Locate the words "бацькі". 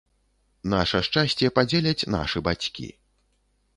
2.49-2.87